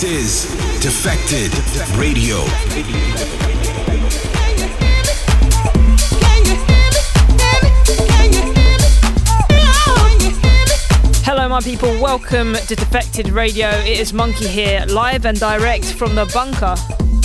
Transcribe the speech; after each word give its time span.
This 0.00 0.46
is 0.48 0.82
Defected 0.82 1.52
Radio. 1.98 2.36
Hello, 11.22 11.50
my 11.50 11.60
people. 11.60 11.90
Welcome 12.00 12.54
to 12.54 12.74
Defected 12.74 13.28
Radio. 13.28 13.68
It 13.68 14.00
is 14.00 14.12
Monki 14.12 14.46
here, 14.46 14.86
live 14.88 15.26
and 15.26 15.38
direct 15.38 15.92
from 15.92 16.14
the 16.14 16.24
bunker 16.32 16.76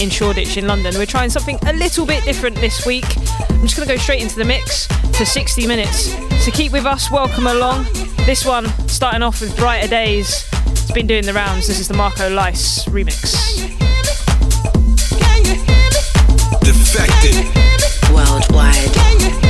in 0.03 0.09
Shoreditch 0.09 0.57
in 0.57 0.67
London. 0.67 0.95
We're 0.97 1.05
trying 1.05 1.29
something 1.29 1.57
a 1.67 1.71
little 1.71 2.05
bit 2.05 2.25
different 2.25 2.57
this 2.57 2.85
week. 2.85 3.05
I'm 3.51 3.61
just 3.61 3.77
going 3.77 3.87
to 3.87 3.93
go 3.93 3.97
straight 3.97 4.21
into 4.21 4.35
the 4.35 4.43
mix 4.43 4.87
for 5.17 5.23
60 5.23 5.65
minutes. 5.65 6.13
So 6.43 6.51
keep 6.51 6.73
with 6.73 6.85
us, 6.85 7.09
welcome 7.09 7.47
along. 7.47 7.85
This 8.25 8.43
one 8.43 8.67
starting 8.89 9.23
off 9.23 9.39
with 9.39 9.55
Brighter 9.55 9.87
Days. 9.87 10.45
It's 10.85 10.93
been 10.93 11.07
doing 11.07 11.25
the 11.25 11.33
rounds. 11.33 11.65
This 11.65 11.79
is 11.79 11.87
the 11.87 11.95
Marco 11.95 12.29
Lys 12.29 12.85
remix. 12.85 13.33
Defected. 16.61 18.13
Worldwide. 18.13 19.44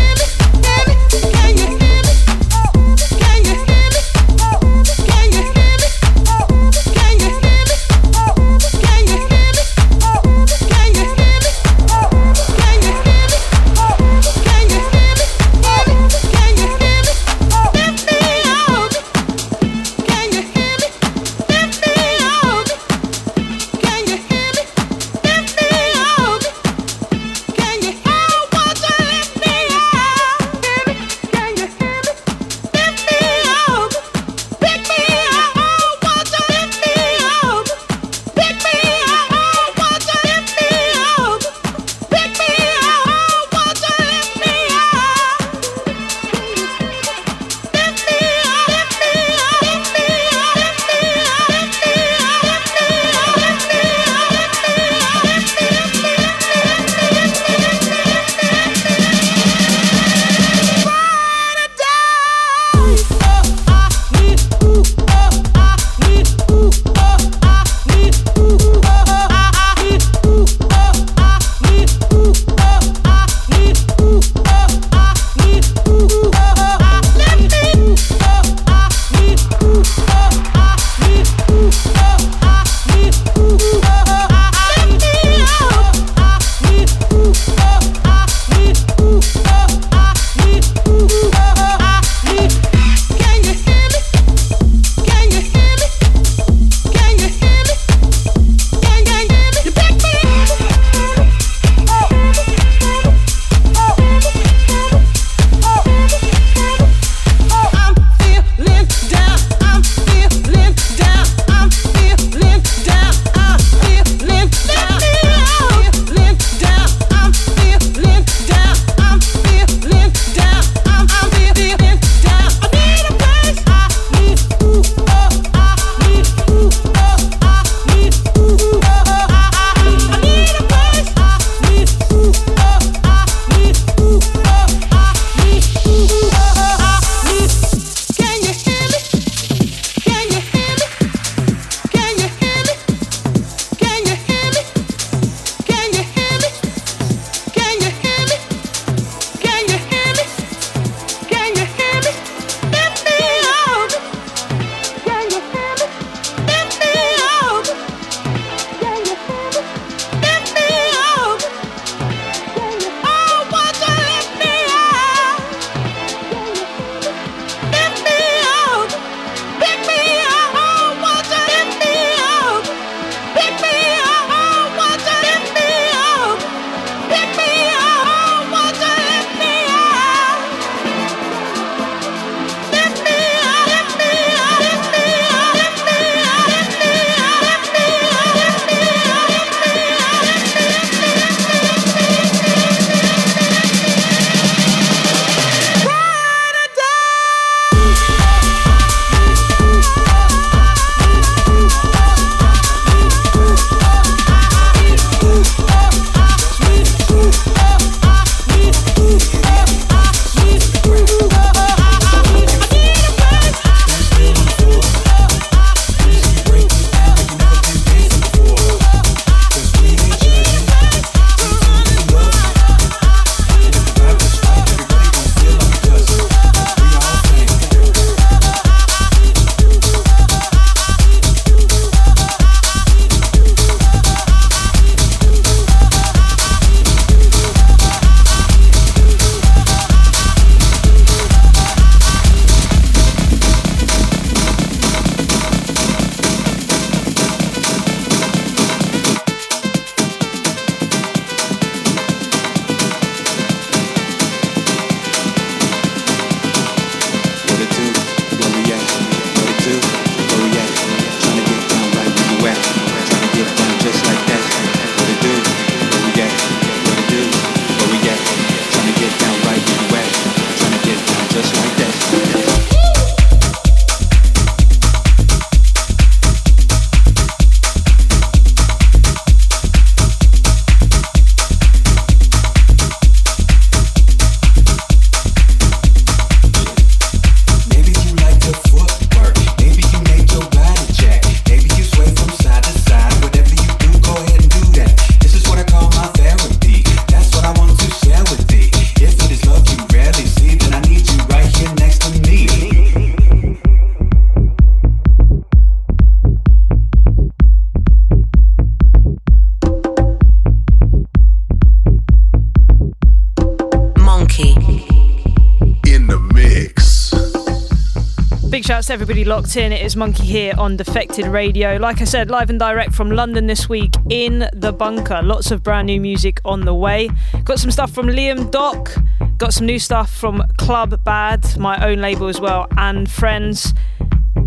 Everybody 318.96 319.26
locked 319.26 319.58
in. 319.58 319.74
It 319.74 319.86
is 319.86 319.96
Monki 319.96 320.22
here 320.22 320.54
on 320.58 320.78
Defected 320.78 321.28
Radio. 321.28 321.76
Like 321.76 322.00
I 322.00 322.06
said, 322.06 322.32
live 322.32 322.50
and 322.50 322.58
direct 322.58 322.94
from 322.94 323.12
London 323.12 323.46
this 323.46 323.68
week 323.68 323.94
in 324.10 324.48
the 324.54 324.72
bunker. 324.72 325.20
Lots 325.22 325.52
of 325.52 325.62
brand 325.62 325.88
new 325.88 326.00
music 326.00 326.40
on 326.46 326.62
the 326.62 326.74
way. 326.74 327.10
Got 327.44 327.60
some 327.60 327.72
stuff 327.72 327.92
from 327.92 328.08
Liam 328.08 328.50
Doc, 328.52 328.96
got 329.38 329.54
some 329.54 329.66
new 329.66 329.80
stuff 329.80 330.10
from 330.10 330.42
Club 330.58 331.04
Bad, 331.04 331.58
my 331.58 331.86
own 331.86 331.98
label 331.98 332.30
as 332.30 332.40
well, 332.40 332.68
and 332.78 333.12
Friends. 333.12 333.74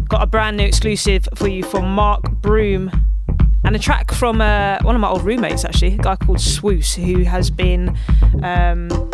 Got 0.08 0.22
a 0.22 0.26
brand 0.26 0.56
new 0.56 0.64
exclusive 0.64 1.28
for 1.34 1.46
you 1.46 1.62
from 1.62 1.94
Mark 1.94 2.22
Broom. 2.40 2.90
And 3.64 3.76
a 3.76 3.78
track 3.78 4.12
from 4.12 4.40
uh, 4.40 4.78
one 4.80 4.94
of 4.94 5.00
my 5.02 5.08
old 5.08 5.24
roommates, 5.24 5.66
actually, 5.66 5.96
a 5.96 5.98
guy 5.98 6.16
called 6.16 6.38
Swoos, 6.38 6.94
who 6.94 7.24
has 7.24 7.50
been 7.50 7.94
um, 8.42 9.07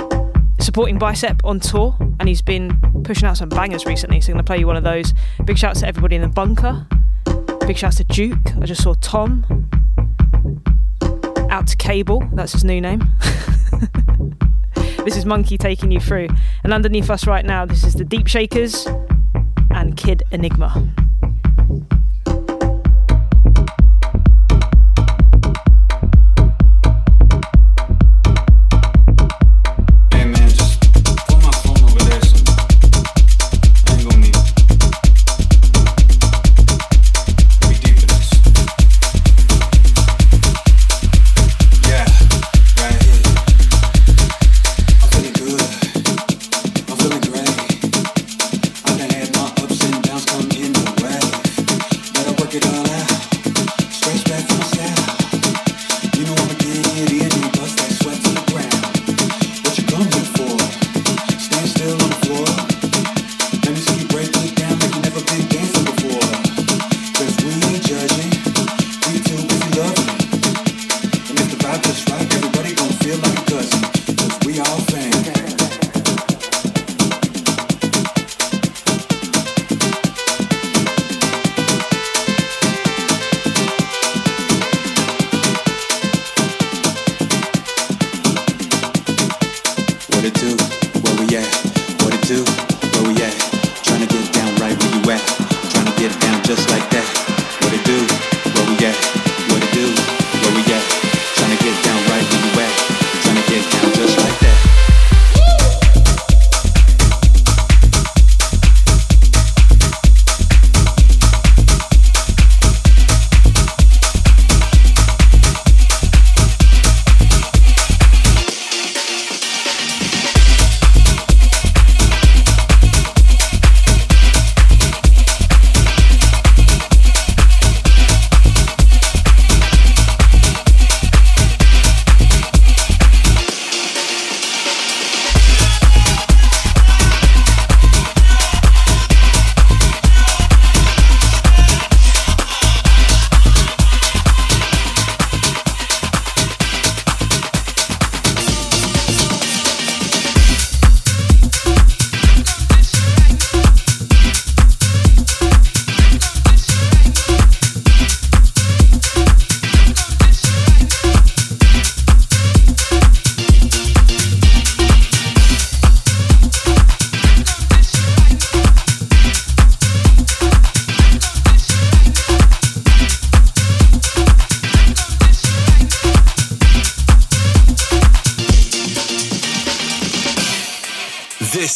supporting 0.65 0.99
Bicep 0.99 1.45
on 1.45 1.61
tour, 1.61 1.97
and 2.19 2.29
he's 2.29 2.43
been 2.43 2.81
pushing 3.05 3.29
out 3.29 3.37
some 3.37 3.49
bangers 3.49 3.85
recently. 3.87 4.21
So 4.21 4.31
I'm 4.31 4.35
going 4.35 4.45
to 4.45 4.47
play 4.47 4.59
you 4.59 4.67
one 4.67 4.77
of 4.77 4.85
those. 4.85 5.13
Big 5.45 5.59
shouts 5.59 5.81
to 5.81 5.87
everybody 5.87 6.17
in 6.17 6.23
the 6.23 6.29
bunker. 6.29 6.87
Big 7.67 7.77
shouts 7.77 7.97
to 7.97 8.05
Duke. 8.05 8.57
I 8.61 8.65
just 8.67 8.83
saw 8.83 8.95
Tom. 8.95 9.69
Out 11.51 11.67
to 11.69 11.77
Cable. 11.77 12.27
That's 12.33 12.53
his 12.53 12.65
new 12.65 12.81
name. 12.81 13.01
this 15.05 15.17
is 15.17 15.25
Monki 15.25 15.59
taking 15.59 15.91
you 15.91 16.01
through. 16.01 16.29
And 16.65 16.73
underneath 16.73 17.11
us 17.11 17.27
right 17.27 17.45
now, 17.45 17.67
this 17.67 17.85
is 17.85 17.95
the 17.95 18.05
Deep 18.05 18.27
Shakers 18.27 18.87
and 19.71 19.97
Kid 19.97 20.23
Enigma. 20.33 21.04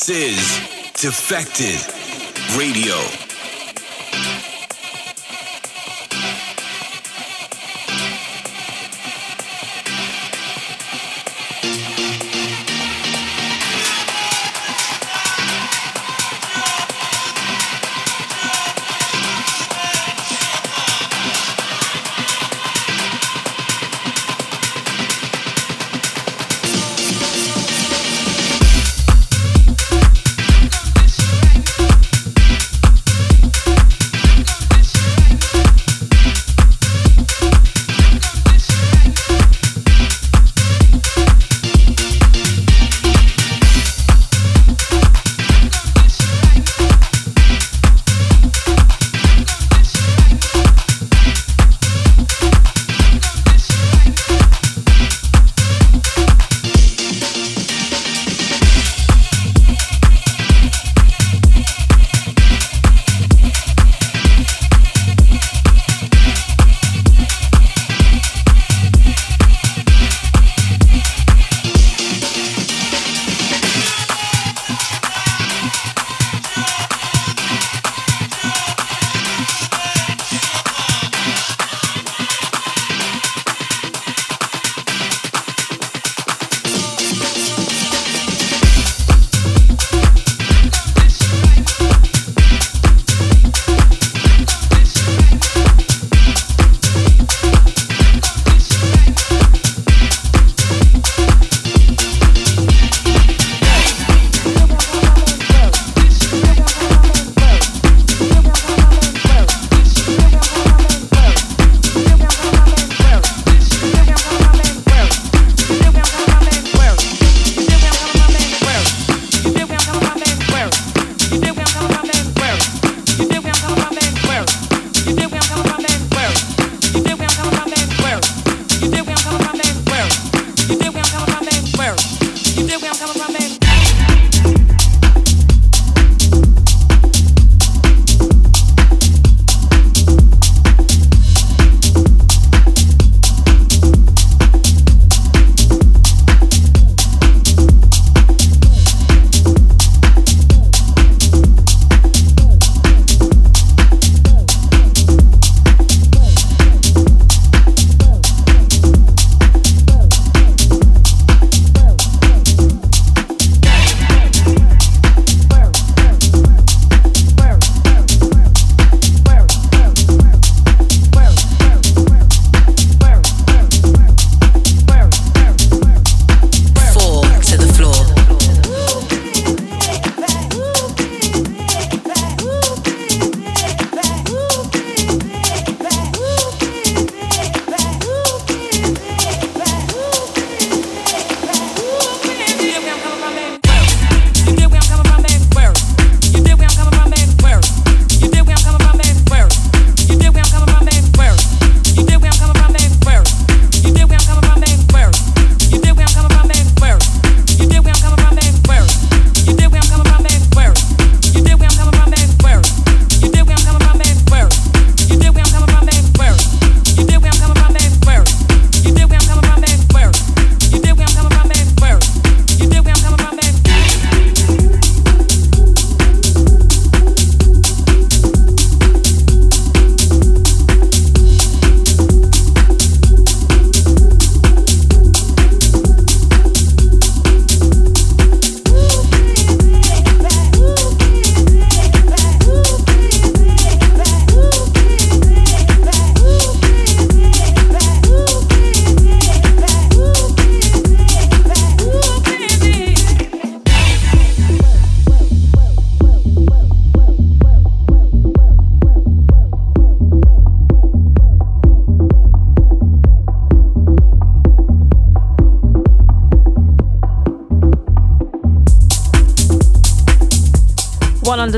Defected 0.08 1.84
Radio. 2.56 3.27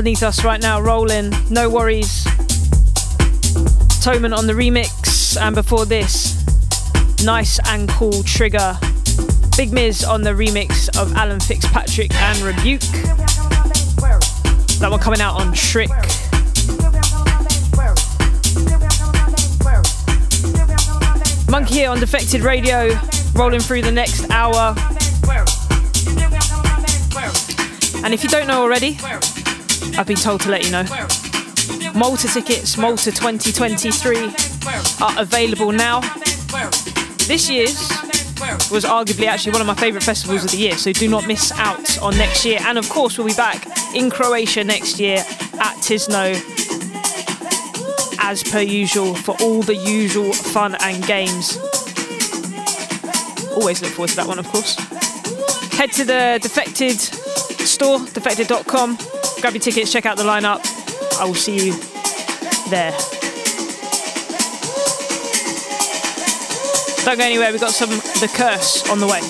Underneath 0.01 0.23
us 0.23 0.43
right 0.43 0.59
now, 0.59 0.81
rolling. 0.81 1.31
No 1.51 1.69
worries. 1.69 2.25
Toman 4.01 4.35
on 4.35 4.47
the 4.47 4.53
remix, 4.53 5.39
and 5.39 5.53
before 5.53 5.85
this, 5.85 6.43
nice 7.23 7.59
and 7.67 7.87
cool 7.87 8.23
trigger. 8.23 8.79
Big 9.55 9.71
Miz 9.71 10.03
on 10.03 10.23
the 10.23 10.31
remix 10.31 10.89
of 10.99 11.13
Alan 11.13 11.39
Fitzpatrick 11.39 12.11
and 12.15 12.39
Rebuke. 12.39 12.81
That 14.79 14.87
one 14.89 14.99
coming 14.99 15.21
out 15.21 15.39
on 15.39 15.53
Trick. 15.53 15.91
Monki 21.45 21.69
here 21.69 21.91
on 21.91 21.99
Defected 21.99 22.41
Radio, 22.41 22.99
rolling 23.35 23.59
through 23.59 23.83
the 23.83 23.91
next 23.91 24.31
hour. 24.31 24.73
And 28.03 28.15
if 28.15 28.23
you 28.23 28.29
don't 28.29 28.47
know 28.47 28.63
already, 28.63 28.97
I've 29.97 30.07
been 30.07 30.17
told 30.17 30.41
to 30.41 30.49
let 30.49 30.63
you 30.65 30.71
know. 30.71 30.83
Malta 31.93 32.27
tickets, 32.27 32.77
Malta 32.77 33.11
2023, 33.11 34.33
are 35.01 35.19
available 35.19 35.71
now. 35.71 36.01
This 37.27 37.49
year's 37.49 37.89
was 38.71 38.85
arguably 38.85 39.27
actually 39.27 39.51
one 39.51 39.61
of 39.61 39.67
my 39.67 39.75
favourite 39.75 40.03
festivals 40.03 40.43
of 40.43 40.51
the 40.51 40.57
year, 40.57 40.75
so 40.77 40.91
do 40.91 41.07
not 41.07 41.27
miss 41.27 41.51
out 41.53 42.01
on 42.01 42.17
next 42.17 42.45
year. 42.45 42.59
And 42.61 42.77
of 42.77 42.89
course, 42.89 43.17
we'll 43.17 43.27
be 43.27 43.33
back 43.33 43.67
in 43.95 44.09
Croatia 44.09 44.63
next 44.63 44.99
year 44.99 45.17
at 45.17 45.75
Tisno, 45.77 46.33
as 48.19 48.43
per 48.43 48.61
usual, 48.61 49.13
for 49.15 49.35
all 49.41 49.61
the 49.61 49.75
usual 49.75 50.33
fun 50.33 50.75
and 50.81 51.05
games. 51.05 51.57
Always 53.55 53.81
look 53.81 53.91
forward 53.91 54.09
to 54.09 54.15
that 54.15 54.27
one, 54.27 54.39
of 54.39 54.47
course. 54.47 54.75
Head 55.73 55.91
to 55.93 56.05
the 56.05 56.39
Defected 56.41 56.99
store, 56.99 57.99
defected.com, 57.99 58.97
grab 59.41 59.53
your 59.53 59.61
tickets, 59.61 59.91
check 59.91 60.05
out 60.05 60.17
the 60.17 60.23
lineup. 60.23 60.61
I 61.19 61.25
will 61.25 61.33
see 61.33 61.55
you 61.55 61.73
there. 62.69 62.91
Don't 67.03 67.17
go 67.17 67.23
anywhere, 67.23 67.51
we've 67.51 67.59
got 67.59 67.71
some 67.71 67.89
The 67.89 68.31
Curse 68.35 68.87
on 68.89 68.99
the 68.99 69.07
way. 69.07 69.21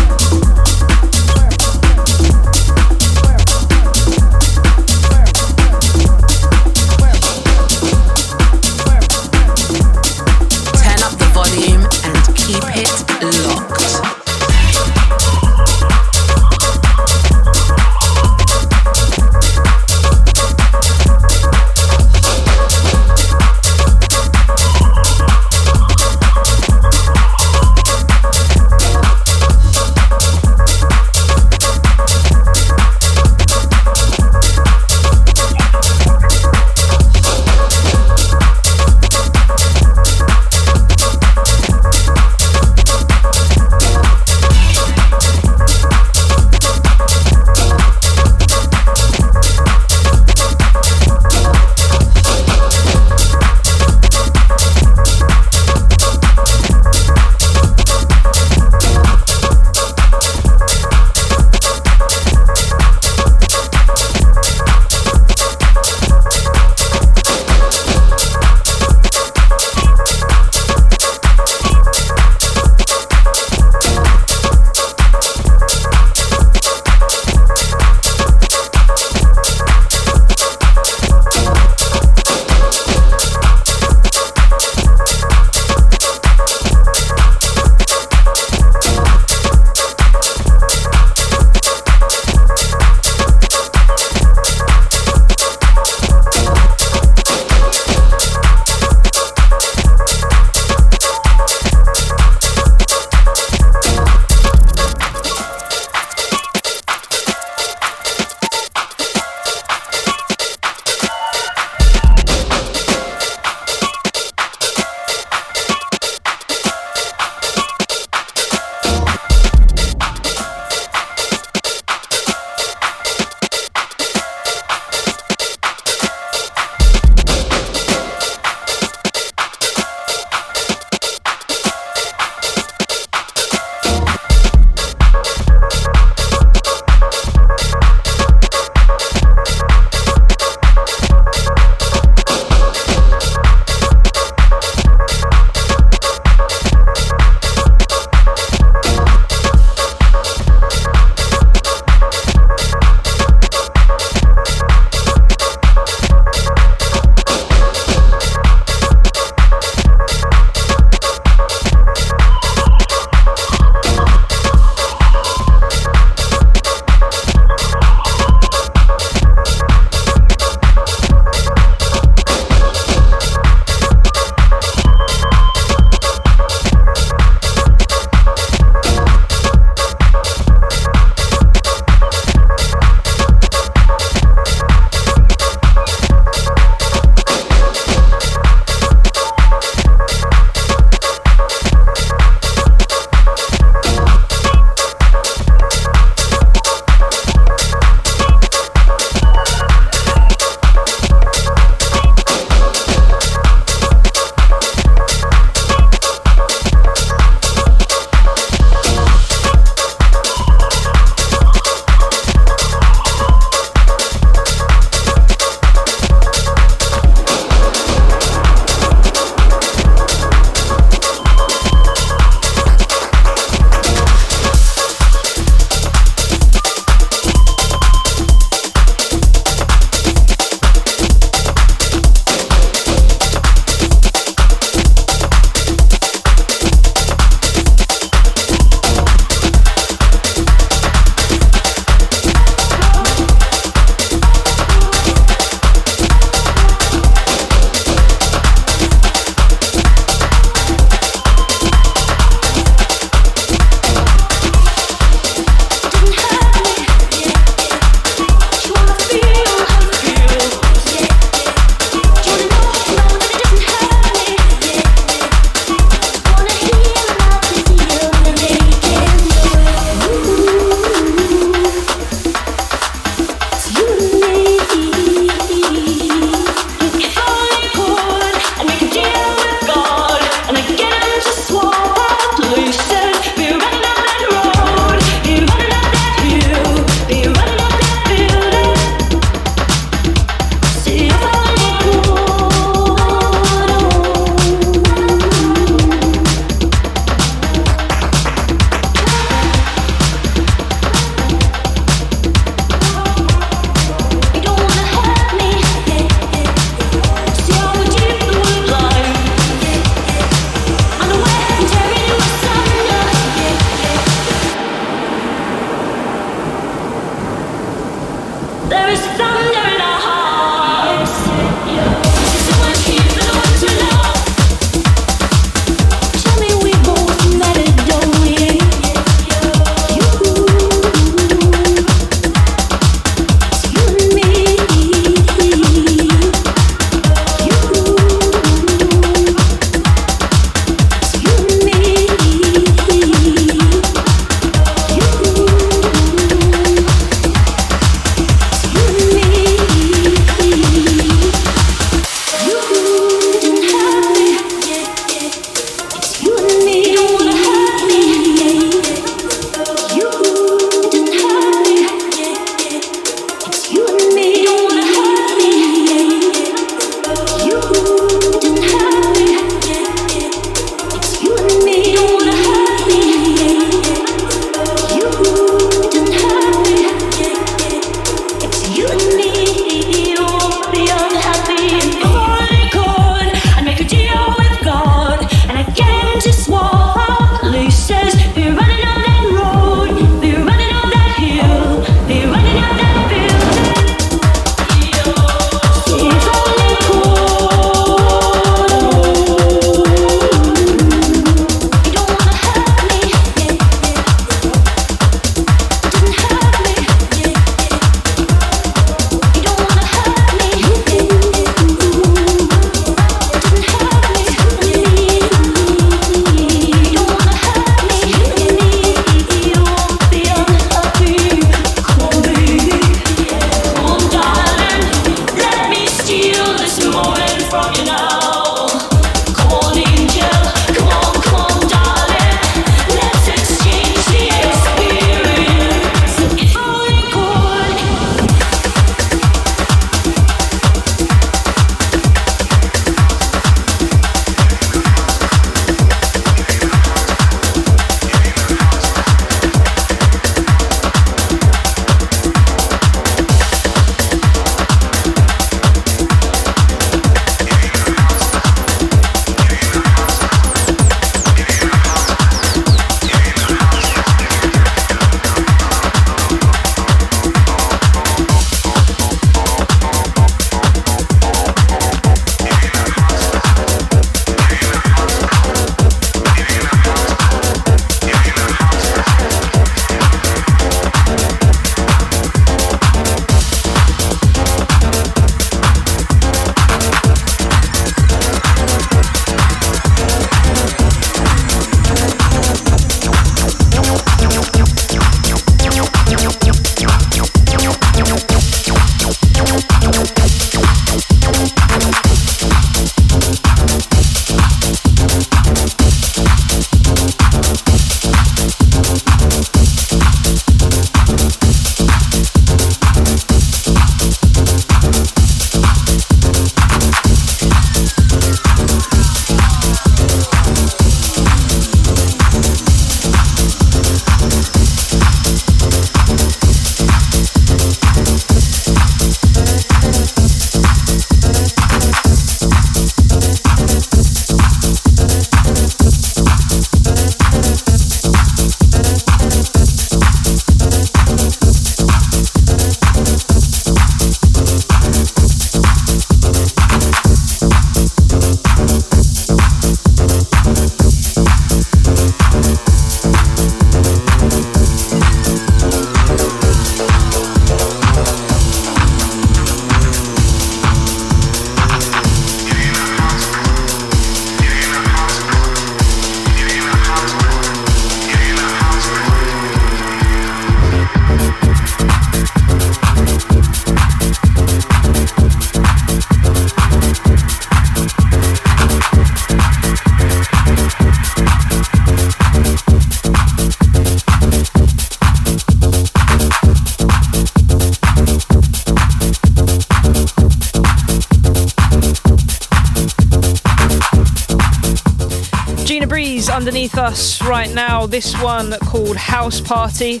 this 597.94 598.20
one 598.20 598.50
called 598.64 598.96
House 598.96 599.40
Party. 599.40 600.00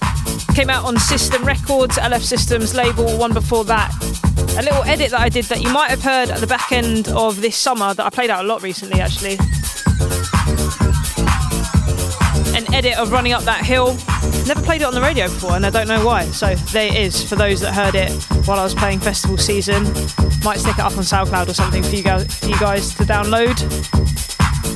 Came 0.52 0.68
out 0.68 0.84
on 0.84 0.98
System 0.98 1.44
Records, 1.44 1.96
LF 1.96 2.22
Systems 2.22 2.74
label, 2.74 3.16
one 3.16 3.32
before 3.32 3.64
that. 3.66 3.88
A 4.58 4.62
little 4.62 4.82
edit 4.82 5.12
that 5.12 5.20
I 5.20 5.28
did 5.28 5.44
that 5.44 5.62
you 5.62 5.72
might 5.72 5.90
have 5.90 6.02
heard 6.02 6.28
at 6.28 6.40
the 6.40 6.46
back 6.48 6.72
end 6.72 7.06
of 7.10 7.40
this 7.40 7.54
summer 7.54 7.94
that 7.94 8.04
I 8.04 8.10
played 8.10 8.30
out 8.30 8.44
a 8.44 8.48
lot 8.48 8.62
recently 8.62 9.00
actually. 9.00 9.34
An 12.58 12.74
edit 12.74 12.98
of 12.98 13.12
Running 13.12 13.32
Up 13.32 13.44
That 13.44 13.64
Hill. 13.64 13.94
Never 14.48 14.60
played 14.62 14.80
it 14.80 14.86
on 14.86 14.94
the 14.94 15.00
radio 15.00 15.28
before 15.28 15.52
and 15.52 15.64
I 15.64 15.70
don't 15.70 15.86
know 15.86 16.04
why, 16.04 16.24
so 16.24 16.52
there 16.72 16.88
it 16.88 16.96
is 16.96 17.22
for 17.22 17.36
those 17.36 17.60
that 17.60 17.74
heard 17.74 17.94
it 17.94 18.10
while 18.44 18.58
I 18.58 18.64
was 18.64 18.74
playing 18.74 18.98
festival 18.98 19.38
season. 19.38 19.84
Might 20.42 20.58
stick 20.58 20.78
it 20.78 20.84
up 20.84 20.98
on 20.98 21.04
SoundCloud 21.04 21.48
or 21.48 21.54
something 21.54 21.84
for 21.84 21.94
you 21.94 22.02
guys, 22.02 22.40
for 22.40 22.48
you 22.48 22.58
guys 22.58 22.92
to 22.96 23.04
download. 23.04 23.54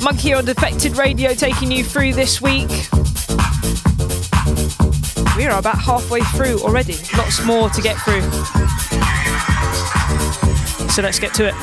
Monki 0.02 0.38
on 0.38 0.44
Defected 0.44 0.96
Radio 0.96 1.34
taking 1.34 1.72
you 1.72 1.82
through 1.82 2.12
this 2.12 2.40
week 2.40 2.70
we 5.38 5.46
are 5.46 5.60
about 5.60 5.78
halfway 5.78 6.20
through 6.20 6.58
already. 6.62 6.96
Lots 7.16 7.44
more 7.44 7.70
to 7.70 7.80
get 7.80 7.96
through. 7.98 8.22
So 10.90 11.00
let's 11.00 11.20
get 11.20 11.32
to 11.34 11.46
it. 11.46 11.54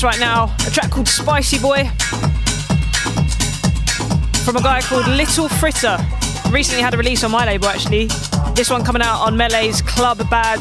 Us 0.00 0.04
right 0.04 0.20
now, 0.20 0.44
a 0.66 0.70
track 0.70 0.90
called 0.90 1.08
Spicy 1.08 1.58
Boy 1.58 1.84
from 4.44 4.56
a 4.56 4.62
guy 4.62 4.80
called 4.80 5.06
Little 5.06 5.48
Fritter. 5.48 5.98
Recently 6.50 6.82
had 6.82 6.94
a 6.94 6.96
release 6.96 7.22
on 7.24 7.30
my 7.30 7.44
label 7.44 7.66
actually. 7.66 8.06
This 8.54 8.70
one 8.70 8.84
coming 8.84 9.02
out 9.02 9.20
on 9.20 9.36
Melee's 9.36 9.82
Club 9.82 10.18
Bad. 10.30 10.60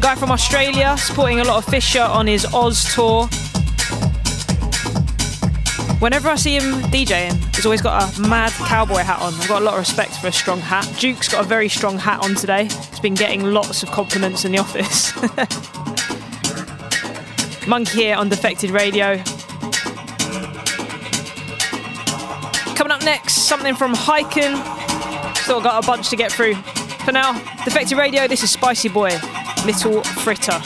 Guy 0.00 0.14
from 0.16 0.30
Australia, 0.30 0.96
supporting 0.98 1.40
a 1.40 1.44
lot 1.44 1.58
of 1.58 1.64
Fisher 1.70 2.02
on 2.02 2.26
his 2.26 2.44
Oz 2.54 2.92
tour. 2.94 3.26
Whenever 6.00 6.28
I 6.28 6.36
see 6.36 6.56
him 6.56 6.82
DJing, 6.90 7.54
he's 7.54 7.66
always 7.66 7.82
got 7.82 8.18
a 8.18 8.20
mad 8.22 8.52
cowboy 8.52 8.98
hat 8.98 9.20
on. 9.20 9.34
I've 9.34 9.48
got 9.48 9.62
a 9.62 9.64
lot 9.64 9.74
of 9.74 9.80
respect 9.80 10.16
for 10.16 10.28
a 10.28 10.32
strong 10.32 10.60
hat. 10.60 10.92
Duke's 10.98 11.28
got 11.28 11.44
a 11.44 11.48
very 11.48 11.68
strong 11.68 11.98
hat 11.98 12.22
on 12.24 12.34
today. 12.34 12.64
He's 12.64 13.00
been 13.00 13.14
getting 13.14 13.44
lots 13.44 13.82
of 13.82 13.90
compliments 13.90 14.44
in 14.44 14.52
the 14.52 14.58
office. 14.58 15.12
Monki 17.66 17.88
here 17.94 18.14
on 18.14 18.28
Defected 18.28 18.70
Radio. 18.70 19.16
Coming 22.76 22.92
up 22.92 23.02
next, 23.02 23.48
something 23.48 23.74
from 23.74 23.92
Hyken. 23.92 24.56
Still 25.38 25.60
got 25.60 25.82
a 25.82 25.86
bunch 25.86 26.08
to 26.10 26.16
get 26.16 26.30
through. 26.30 26.54
For 27.04 27.10
now, 27.10 27.32
Defected 27.64 27.98
Radio, 27.98 28.28
this 28.28 28.44
is 28.44 28.52
Spicy 28.52 28.88
Boy, 28.88 29.18
Little 29.64 30.04
Fritter. 30.04 30.60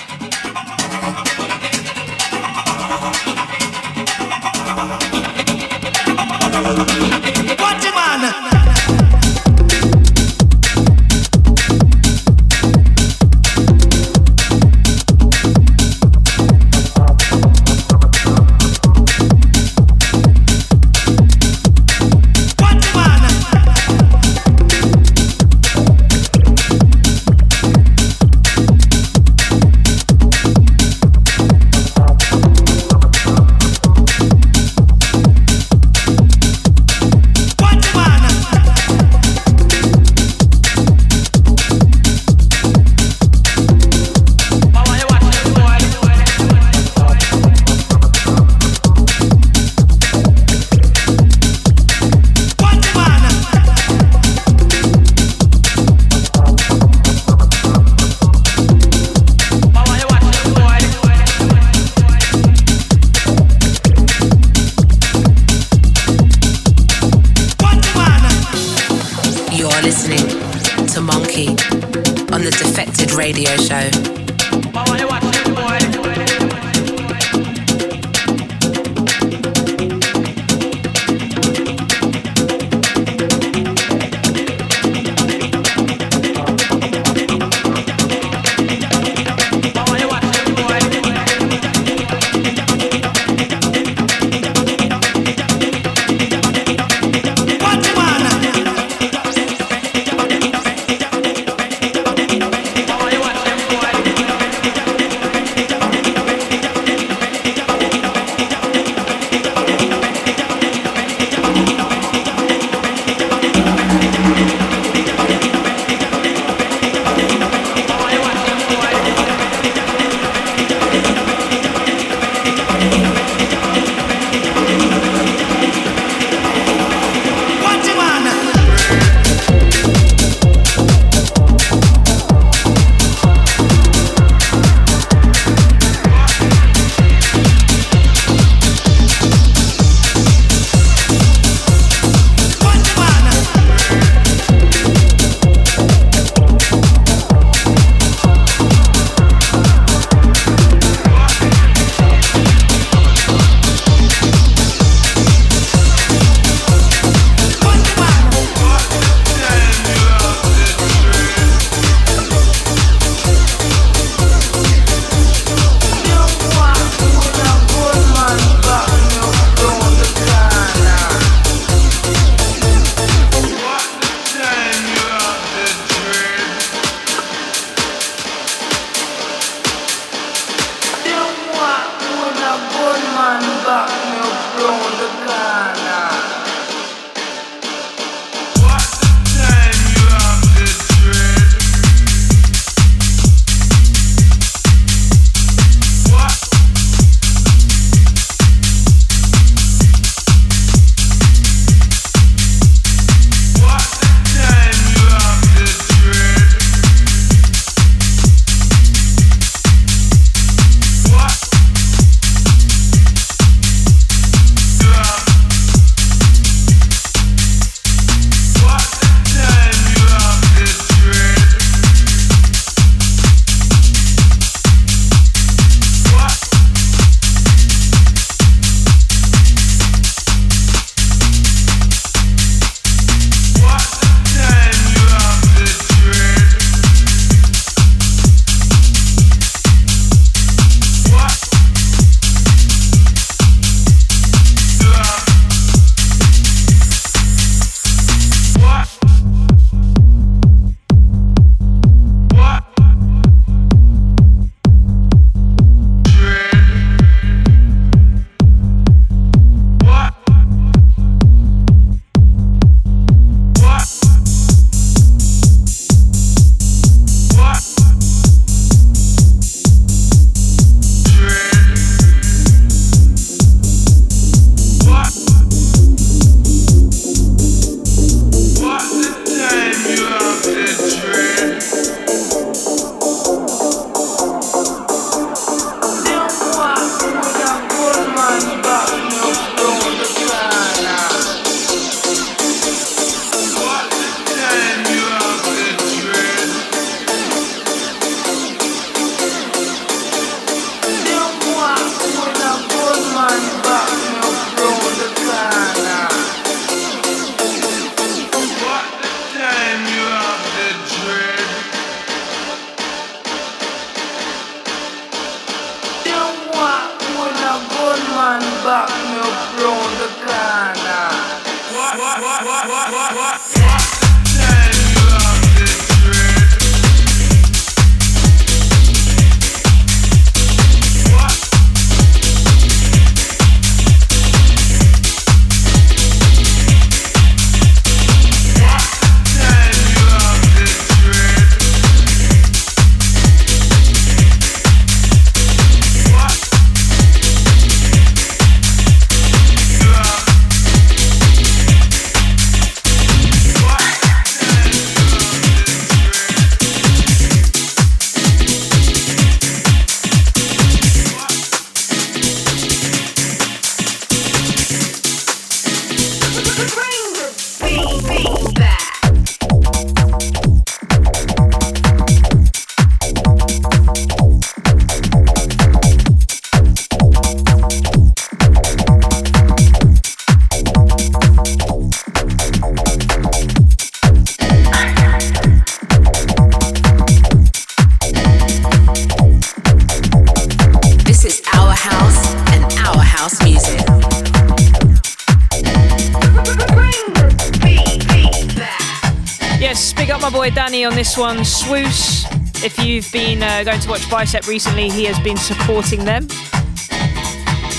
One, 401.17 401.39
Swoos. 401.39 402.27
If 402.63 402.79
you've 402.79 403.11
been 403.11 403.43
uh, 403.43 403.65
going 403.65 403.81
to 403.81 403.89
watch 403.89 404.09
Bicep 404.11 404.47
recently, 404.47 404.91
he 404.91 405.05
has 405.05 405.19
been 405.21 405.37
supporting 405.37 406.05
them. 406.05 406.27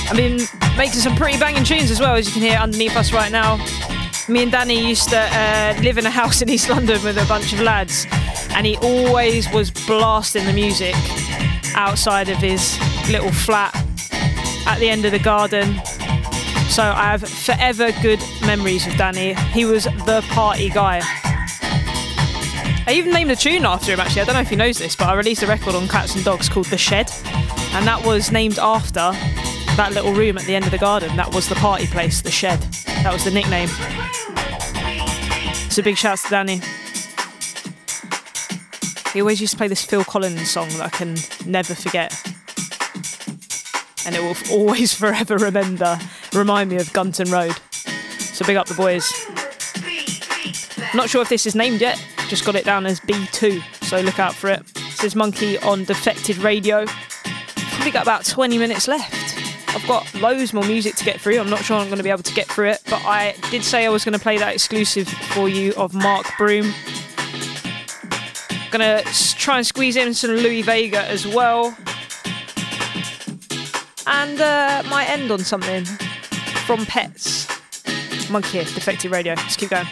I've 0.09 0.17
been 0.17 0.39
making 0.75 0.99
some 0.99 1.15
pretty 1.15 1.37
banging 1.37 1.63
tunes 1.63 1.91
as 1.91 1.99
well, 1.99 2.15
as 2.15 2.25
you 2.25 2.33
can 2.33 2.41
hear 2.41 2.57
underneath 2.57 2.95
us 2.95 3.13
right 3.13 3.31
now. 3.31 3.57
Me 4.27 4.43
and 4.43 4.51
Danny 4.51 4.87
used 4.87 5.09
to 5.09 5.19
uh, 5.19 5.79
live 5.81 5.97
in 5.97 6.05
a 6.05 6.09
house 6.09 6.41
in 6.41 6.49
East 6.49 6.69
London 6.69 7.01
with 7.03 7.17
a 7.17 7.25
bunch 7.27 7.53
of 7.53 7.59
lads, 7.61 8.07
and 8.55 8.65
he 8.65 8.75
always 8.77 9.47
was 9.51 9.69
blasting 9.69 10.45
the 10.45 10.53
music 10.53 10.95
outside 11.75 12.27
of 12.27 12.37
his 12.37 12.79
little 13.09 13.31
flat 13.31 13.73
at 14.65 14.79
the 14.79 14.89
end 14.89 15.05
of 15.05 15.11
the 15.11 15.19
garden. 15.19 15.75
So 16.69 16.83
I 16.83 17.11
have 17.11 17.27
forever 17.27 17.91
good 18.01 18.19
memories 18.45 18.87
of 18.87 18.95
Danny. 18.95 19.35
He 19.51 19.65
was 19.65 19.83
the 19.83 20.25
party 20.29 20.69
guy. 20.69 21.20
I 22.87 22.93
even 22.93 23.13
named 23.13 23.31
a 23.31 23.35
tune 23.35 23.65
after 23.65 23.93
him 23.93 23.99
actually. 23.99 24.23
I 24.23 24.25
don't 24.25 24.35
know 24.35 24.41
if 24.41 24.49
he 24.49 24.55
knows 24.55 24.77
this, 24.79 24.95
but 24.95 25.07
I 25.07 25.13
released 25.13 25.43
a 25.43 25.47
record 25.47 25.75
on 25.75 25.87
Cats 25.87 26.15
and 26.15 26.25
Dogs 26.25 26.49
called 26.49 26.65
The 26.67 26.77
Shed, 26.77 27.11
and 27.73 27.85
that 27.85 28.03
was 28.05 28.31
named 28.31 28.57
after 28.57 29.11
that 29.77 29.91
little 29.93 30.13
room 30.13 30.37
at 30.37 30.45
the 30.45 30.55
end 30.55 30.65
of 30.65 30.71
the 30.71 30.77
garden. 30.77 31.15
That 31.15 31.33
was 31.33 31.47
the 31.47 31.55
party 31.55 31.87
place, 31.87 32.21
The 32.21 32.31
Shed. 32.31 32.59
That 33.03 33.13
was 33.13 33.23
the 33.23 33.31
nickname. 33.31 33.69
So 35.69 35.81
big 35.81 35.95
shouts 35.95 36.23
to 36.23 36.29
Danny. 36.29 36.59
He 39.13 39.21
always 39.21 39.39
used 39.39 39.51
to 39.51 39.57
play 39.57 39.67
this 39.67 39.85
Phil 39.85 40.03
Collins 40.03 40.49
song 40.49 40.67
that 40.69 40.81
I 40.81 40.89
can 40.89 41.15
never 41.45 41.75
forget. 41.75 42.13
And 44.05 44.15
it 44.15 44.21
will 44.21 44.35
always 44.51 44.93
forever 44.93 45.37
remember, 45.37 45.99
remind 46.33 46.71
me 46.71 46.77
of 46.77 46.91
Gunton 46.93 47.29
Road. 47.29 47.55
So 48.17 48.45
big 48.45 48.57
up 48.57 48.67
the 48.67 48.73
boys. 48.73 49.11
Not 50.93 51.09
sure 51.09 51.21
if 51.21 51.29
this 51.29 51.45
is 51.45 51.55
named 51.55 51.79
yet, 51.79 52.03
just 52.31 52.45
got 52.45 52.55
it 52.55 52.63
down 52.63 52.85
as 52.85 53.01
B2, 53.01 53.61
so 53.83 53.99
look 53.99 54.17
out 54.17 54.33
for 54.33 54.49
it. 54.49 54.65
This 54.73 55.03
is 55.03 55.15
Monki 55.15 55.61
on 55.65 55.83
Defected 55.83 56.37
Radio. 56.37 56.85
Probably 56.85 57.91
got 57.91 58.03
about 58.03 58.23
20 58.23 58.57
minutes 58.57 58.87
left. 58.87 59.37
I've 59.75 59.85
got 59.85 60.13
loads 60.13 60.53
more 60.53 60.63
music 60.63 60.95
to 60.95 61.03
get 61.03 61.19
through. 61.19 61.41
I'm 61.41 61.49
not 61.49 61.59
sure 61.59 61.75
I'm 61.75 61.87
going 61.87 61.97
to 61.97 62.03
be 62.05 62.09
able 62.09 62.23
to 62.23 62.33
get 62.33 62.47
through 62.47 62.69
it, 62.69 62.83
but 62.85 63.03
I 63.03 63.35
did 63.49 63.65
say 63.65 63.85
I 63.85 63.89
was 63.89 64.05
going 64.05 64.13
to 64.13 64.19
play 64.19 64.37
that 64.37 64.53
exclusive 64.53 65.09
for 65.09 65.49
you 65.49 65.73
of 65.75 65.93
Mark 65.93 66.25
Broom. 66.37 66.73
Gonna 68.71 69.01
try 69.37 69.57
and 69.57 69.67
squeeze 69.67 69.97
in 69.97 70.13
some 70.13 70.31
Louie 70.31 70.61
Vega 70.61 71.05
as 71.09 71.27
well. 71.27 71.75
And 74.07 74.39
uh, 74.39 74.83
might 74.89 75.09
end 75.09 75.31
on 75.31 75.39
something 75.39 75.83
from 76.65 76.85
Pets. 76.85 77.47
Monki 78.29 78.73
Defected 78.73 79.11
Radio. 79.11 79.33
Let's 79.33 79.57
keep 79.57 79.71
going. 79.71 79.87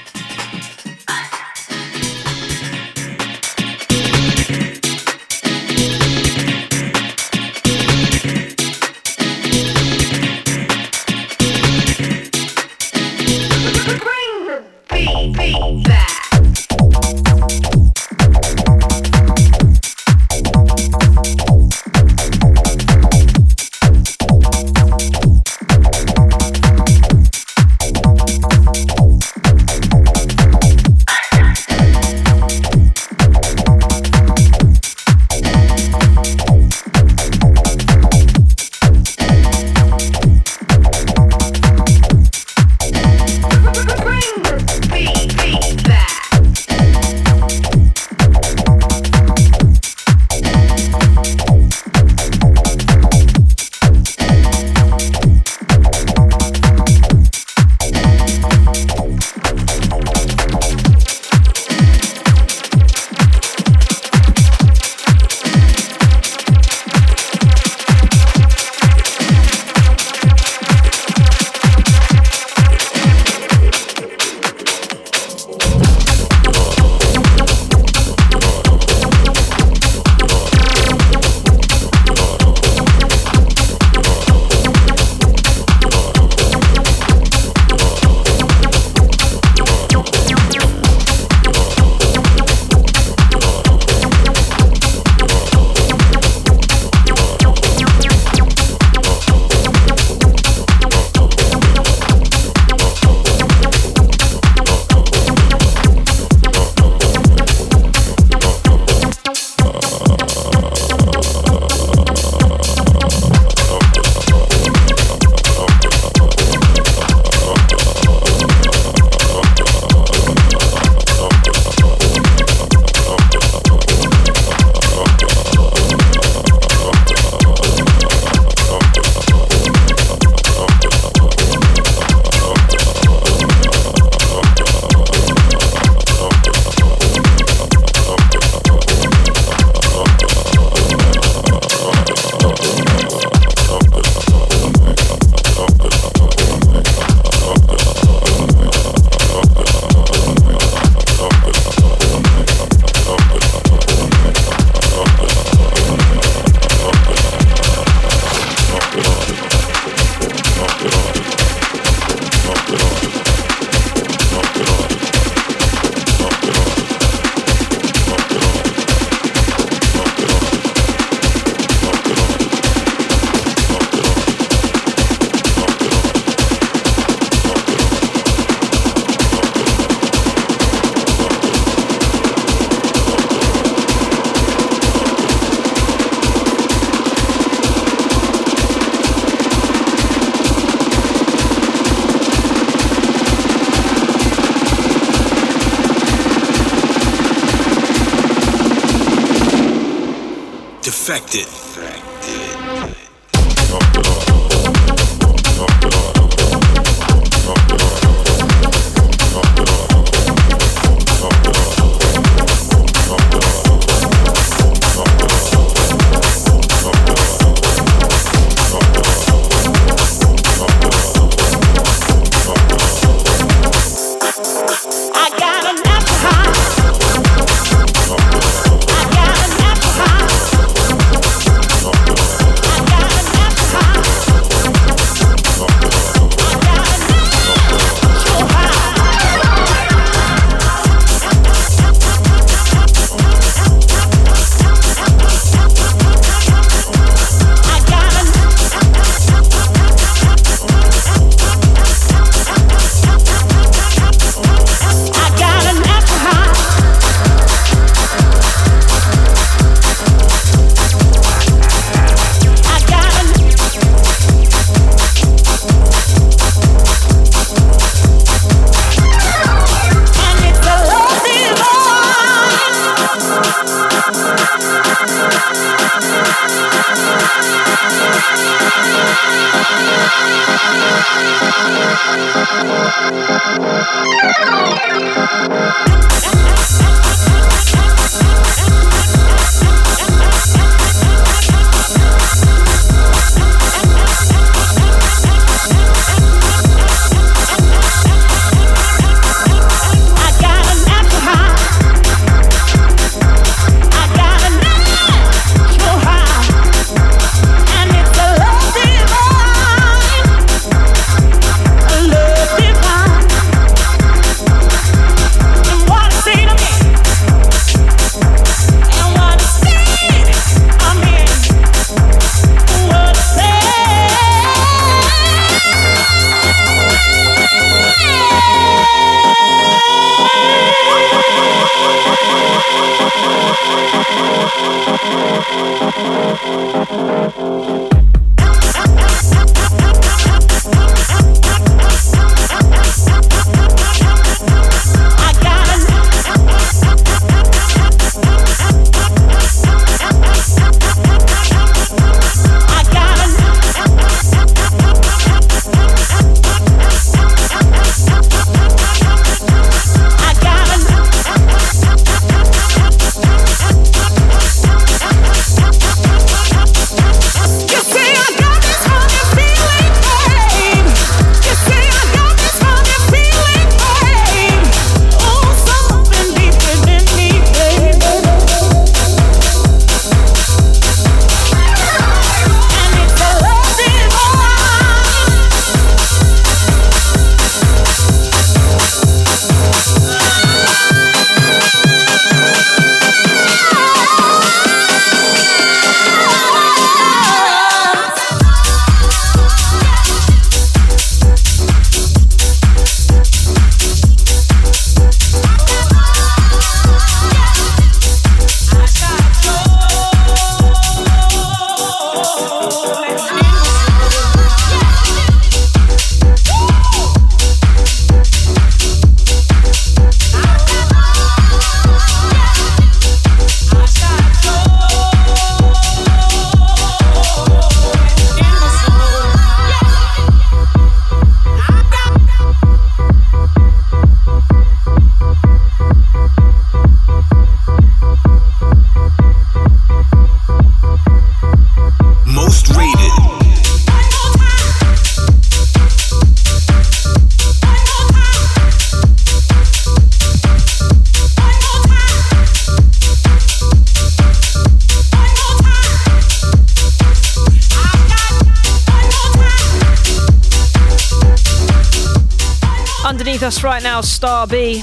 Us 463.19 463.63
right 463.65 463.83
now, 463.83 463.99
Star 463.99 464.47
B. 464.47 464.81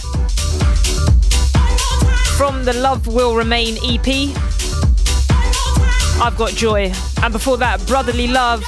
From 2.37 2.65
the 2.67 2.75
Love 2.75 3.07
Will 3.07 3.35
Remain 3.35 3.77
EP, 3.83 4.37
I've 6.21 6.37
got 6.37 6.51
Joy. 6.51 6.93
And 7.23 7.33
before 7.33 7.57
that, 7.57 7.85
Brotherly 7.87 8.27
Love, 8.27 8.63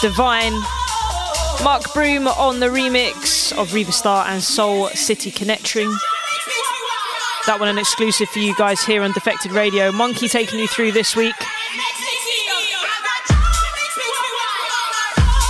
Divine, 0.00 0.54
Mark 1.62 1.92
Broom 1.92 2.26
on 2.28 2.60
the 2.60 2.68
remix 2.68 3.52
of 3.56 3.74
Riva 3.74 3.92
Starr 3.92 4.26
and 4.26 4.42
Soul 4.42 4.88
City 4.88 5.30
Connection. 5.30 5.86
That 7.46 7.58
one 7.60 7.68
an 7.68 7.76
exclusive 7.76 8.30
for 8.30 8.38
you 8.38 8.56
guys 8.56 8.82
here 8.82 9.02
on 9.02 9.12
Defected 9.12 9.52
Radio. 9.52 9.92
Monki 9.92 10.30
taking 10.30 10.58
you 10.58 10.66
through 10.66 10.92
this 10.92 11.14
week. 11.14 11.36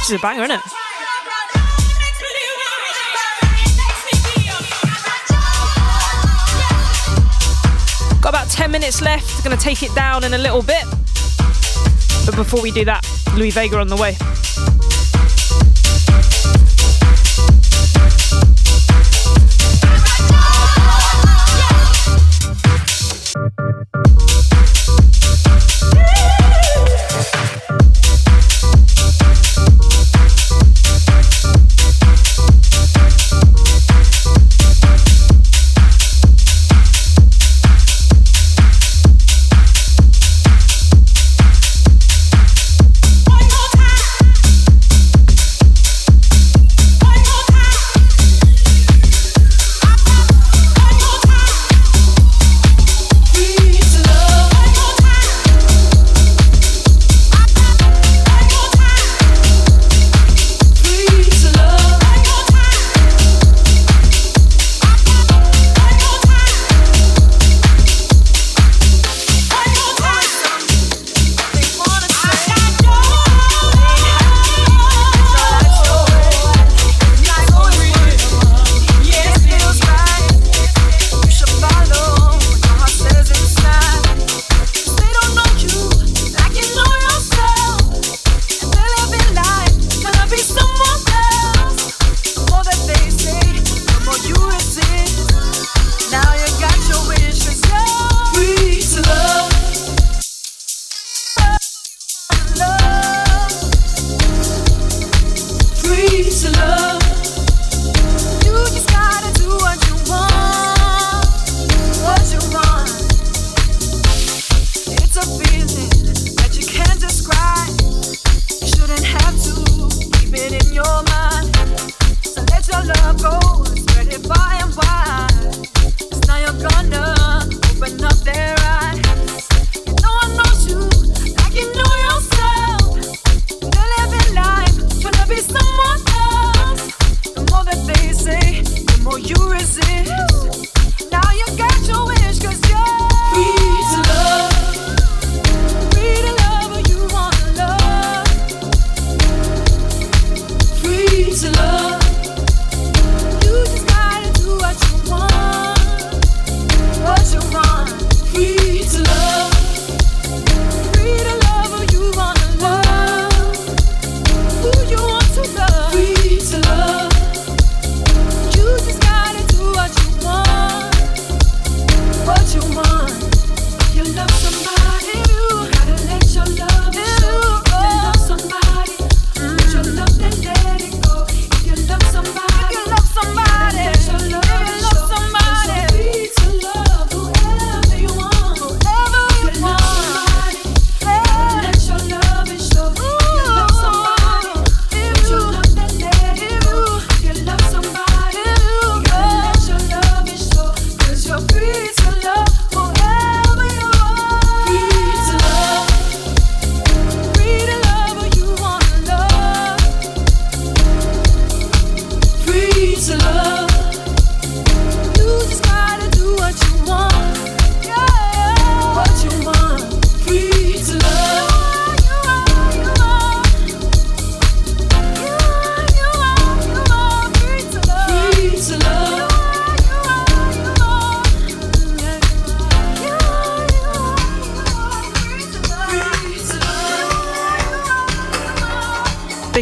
This 0.01 0.11
is 0.11 0.17
a 0.17 0.19
banger, 0.19 0.43
isn't 0.43 0.57
it? 0.59 0.78
10 8.59 8.73
minutes 8.73 9.01
left, 9.01 9.45
gonna 9.45 9.57
take 9.57 9.85
it 9.85 9.95
down 9.95 10.25
in 10.25 10.35
a 10.35 10.39
little 10.39 10.63
bit. 10.63 10.83
But 12.27 12.35
before 12.35 12.61
we 12.61 12.73
do 12.73 12.85
that, 12.87 13.07
Louie 13.37 13.53
Vega 13.53 13.79
on 13.79 13.87
the 13.87 13.95
way. 13.95 14.17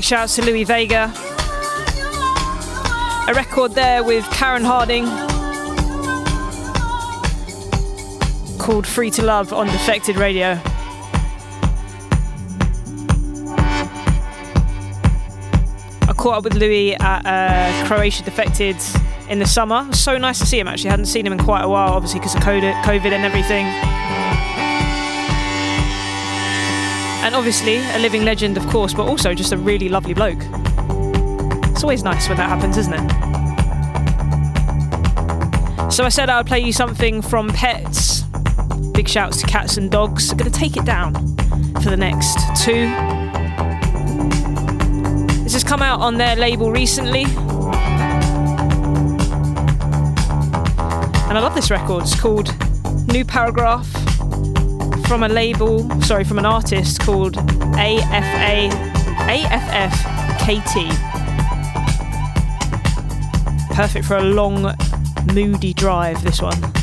Shouts 0.06 0.36
to 0.36 0.44
Louie 0.44 0.62
Vega. 0.62 1.12
A 3.26 3.34
record 3.34 3.72
there 3.72 4.04
with 4.04 4.24
Karen 4.30 4.62
Harding 4.62 5.04
called 8.56 8.86
Free 8.86 9.10
to 9.10 9.22
Love 9.22 9.52
on 9.52 9.66
Defected 9.66 10.14
Radio. 10.14 10.60
I 16.02 16.14
caught 16.16 16.38
up 16.38 16.44
with 16.44 16.54
Louie 16.54 16.94
at 16.94 17.26
uh, 17.26 17.88
Croatia 17.88 18.22
Defected 18.22 18.76
in 19.28 19.40
the 19.40 19.46
summer. 19.46 19.92
So 19.92 20.16
nice 20.18 20.38
to 20.38 20.46
see 20.46 20.60
him 20.60 20.68
actually. 20.68 20.90
I 20.90 20.92
hadn't 20.92 21.06
seen 21.06 21.26
him 21.26 21.32
in 21.32 21.40
quite 21.40 21.62
a 21.62 21.68
while, 21.68 21.94
obviously, 21.94 22.20
because 22.20 22.36
of 22.36 22.42
COVID 22.42 23.10
and 23.10 23.24
everything. 23.24 23.95
And 27.26 27.34
obviously, 27.34 27.78
a 27.78 27.98
living 27.98 28.24
legend, 28.24 28.56
of 28.56 28.64
course, 28.68 28.94
but 28.94 29.08
also 29.08 29.34
just 29.34 29.50
a 29.50 29.56
really 29.56 29.88
lovely 29.88 30.14
bloke. 30.14 30.38
It's 31.72 31.82
always 31.82 32.04
nice 32.04 32.28
when 32.28 32.36
that 32.36 32.48
happens, 32.48 32.76
isn't 32.76 32.94
it? 32.94 33.10
So 35.92 36.04
I 36.04 36.08
said 36.08 36.30
I 36.30 36.36
would 36.36 36.46
play 36.46 36.60
you 36.60 36.72
something 36.72 37.20
from 37.20 37.48
Pets. 37.48 38.22
Big 38.92 39.08
shouts 39.08 39.40
to 39.40 39.46
cats 39.48 39.76
and 39.76 39.90
dogs. 39.90 40.30
I'm 40.30 40.36
going 40.36 40.48
to 40.48 40.56
take 40.56 40.76
it 40.76 40.84
down 40.84 41.14
for 41.82 41.90
the 41.90 41.96
next 41.96 42.38
two. 42.64 42.86
This 45.42 45.54
has 45.54 45.64
come 45.64 45.82
out 45.82 45.98
on 45.98 46.18
their 46.18 46.36
label 46.36 46.70
recently. 46.70 47.24
And 51.24 51.36
I 51.36 51.40
love 51.40 51.56
this 51.56 51.72
record. 51.72 52.04
It's 52.04 52.20
called 52.20 52.54
New 53.08 53.24
Paragraph 53.24 54.05
from 55.06 55.22
a 55.22 55.28
label, 55.28 55.88
sorry, 56.02 56.24
from 56.24 56.38
an 56.38 56.46
artist 56.46 57.00
called 57.00 57.36
AFA 57.76 58.68
AFFKT. 59.28 60.88
Perfect 63.74 64.04
for 64.04 64.16
a 64.16 64.22
long, 64.22 64.74
moody 65.32 65.72
drive, 65.72 66.22
this 66.22 66.42
one. 66.42 66.75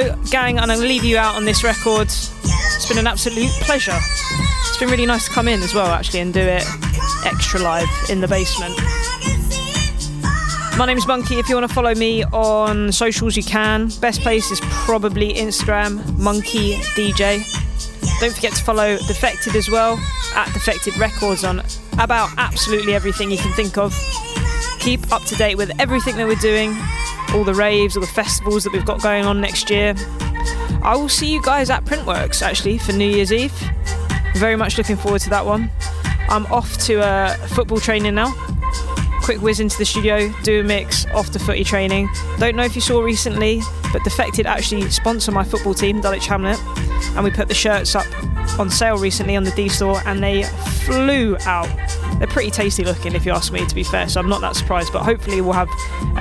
On 0.00 0.70
and 0.70 0.80
leave 0.80 1.04
you 1.04 1.18
out 1.18 1.34
on 1.34 1.44
this 1.44 1.62
record. 1.62 2.06
It's 2.06 2.88
been 2.88 2.96
an 2.96 3.06
absolute 3.06 3.50
pleasure. 3.60 3.96
It's 3.96 4.78
been 4.78 4.88
really 4.88 5.04
nice 5.04 5.26
to 5.26 5.30
come 5.30 5.46
in 5.46 5.60
as 5.62 5.74
well, 5.74 5.88
actually, 5.88 6.20
and 6.20 6.32
do 6.32 6.40
it 6.40 6.64
extra 7.26 7.60
live 7.60 7.88
in 8.08 8.22
the 8.22 8.28
basement. 8.28 8.74
My 10.78 10.86
name's 10.86 11.04
Monki. 11.04 11.38
If 11.38 11.50
you 11.50 11.54
want 11.54 11.68
to 11.68 11.74
follow 11.74 11.94
me 11.94 12.24
on 12.24 12.90
socials, 12.92 13.36
you 13.36 13.42
can. 13.42 13.90
Best 14.00 14.22
place 14.22 14.50
is 14.50 14.58
probably 14.62 15.34
Instagram, 15.34 15.98
Monki 16.16 16.76
DJ. 16.94 17.44
Don't 18.20 18.34
forget 18.34 18.52
to 18.54 18.64
follow 18.64 18.96
Defected 19.06 19.54
as 19.54 19.68
well, 19.68 19.98
at 20.34 20.50
Defected 20.54 20.96
Records 20.96 21.44
on 21.44 21.62
about 21.98 22.30
absolutely 22.38 22.94
everything 22.94 23.30
you 23.30 23.38
can 23.38 23.52
think 23.52 23.76
of. 23.76 23.94
Keep 24.78 25.12
up 25.12 25.22
to 25.24 25.34
date 25.36 25.56
with 25.56 25.70
everything 25.78 26.16
that 26.16 26.26
we're 26.26 26.36
doing, 26.36 26.74
all 27.34 27.44
the 27.44 27.54
raves, 27.54 27.96
all 27.96 28.00
the 28.00 28.06
festivals 28.06 28.64
that 28.64 28.72
we've 28.72 28.84
got 28.84 29.02
going 29.02 29.24
on 29.24 29.40
next 29.40 29.70
year. 29.70 29.94
I 30.82 30.96
will 30.96 31.08
see 31.08 31.32
you 31.32 31.42
guys 31.42 31.70
at 31.70 31.84
Printworks 31.84 32.42
actually 32.42 32.78
for 32.78 32.92
New 32.92 33.08
Year's 33.08 33.32
Eve. 33.32 33.52
Very 34.34 34.56
much 34.56 34.78
looking 34.78 34.96
forward 34.96 35.20
to 35.22 35.30
that 35.30 35.44
one. 35.44 35.70
I'm 36.28 36.46
off 36.46 36.78
to 36.86 37.00
uh, 37.00 37.34
football 37.48 37.78
training 37.78 38.14
now. 38.14 38.32
Quick 39.22 39.42
whiz 39.42 39.60
into 39.60 39.76
the 39.76 39.84
studio, 39.84 40.32
do 40.42 40.60
a 40.60 40.62
mix, 40.62 41.06
off 41.06 41.30
to 41.32 41.38
footy 41.38 41.62
training. 41.64 42.08
Don't 42.38 42.56
know 42.56 42.64
if 42.64 42.74
you 42.74 42.80
saw 42.80 43.00
recently, 43.00 43.60
but 43.92 44.02
Defected 44.02 44.46
actually 44.46 44.88
sponsor 44.90 45.30
my 45.30 45.44
football 45.44 45.74
team, 45.74 46.00
Dulwich 46.00 46.26
Hamlet, 46.26 46.58
and 47.14 47.22
we 47.22 47.30
put 47.30 47.48
the 47.48 47.54
shirts 47.54 47.94
up 47.94 48.06
on 48.58 48.70
sale 48.70 48.96
recently 48.98 49.36
on 49.36 49.44
the 49.44 49.50
D 49.52 49.68
store, 49.68 50.00
and 50.06 50.22
they 50.22 50.44
flew 50.84 51.36
out. 51.44 51.68
They're 52.20 52.28
pretty 52.28 52.50
tasty 52.50 52.84
looking, 52.84 53.14
if 53.14 53.24
you 53.24 53.32
ask 53.32 53.50
me, 53.50 53.64
to 53.64 53.74
be 53.74 53.82
fair. 53.82 54.06
So 54.06 54.20
I'm 54.20 54.28
not 54.28 54.42
that 54.42 54.54
surprised, 54.54 54.92
but 54.92 55.02
hopefully 55.02 55.40
we'll 55.40 55.54
have 55.54 55.70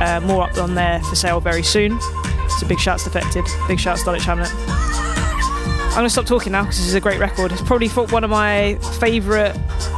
uh, 0.01 0.21
more 0.25 0.49
up 0.49 0.57
on 0.57 0.73
there 0.73 1.01
for 1.03 1.13
sale 1.13 1.41
very 1.41 1.61
soon. 1.61 1.99
So 2.57 2.65
big 2.67 2.79
shouts 2.79 3.03
Defected, 3.03 3.43
big 3.67 3.81
shouts 3.81 3.99
to 4.01 4.05
Dulwich 4.05 4.23
Hamlet. 4.23 4.49
I'm 5.89 5.95
going 5.95 6.05
to 6.05 6.09
stop 6.09 6.25
talking 6.25 6.53
now 6.53 6.61
because 6.63 6.77
this 6.77 6.87
is 6.87 6.93
a 6.93 7.01
great 7.01 7.19
record. 7.19 7.51
It's 7.51 7.61
probably 7.61 7.89
one 7.89 8.23
of 8.23 8.29
my 8.29 8.75
favourite 9.01 9.57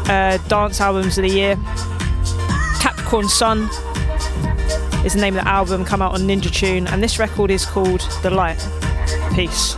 uh, 0.10 0.38
dance 0.48 0.82
albums 0.82 1.20
of 1.20 1.24
the 1.24 1.30
year. 1.30 1.56
Capricorn 2.80 3.30
Sun 3.30 3.70
is 5.06 5.14
the 5.14 5.22
name 5.22 5.38
of 5.38 5.44
the 5.44 5.48
album, 5.48 5.86
come 5.86 6.02
out 6.02 6.16
on 6.16 6.22
Ninja 6.22 6.52
Tune, 6.52 6.88
and 6.88 7.04
this 7.04 7.20
record 7.20 7.52
is 7.52 7.64
called 7.64 8.02
The 8.24 8.32
Light. 8.32 8.58
Peace. 9.36 9.76